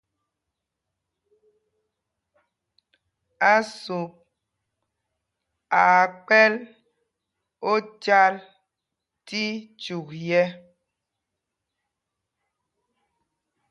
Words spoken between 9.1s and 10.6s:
tí cyûk yɛ̄.